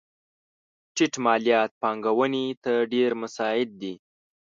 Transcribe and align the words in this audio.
ټیټ 0.95 1.13
مالیات 1.25 1.71
پانګونې 1.81 2.45
ته 2.63 2.73
ډېر 2.93 3.11
مساعد 3.21 3.69
دي. 3.81 3.93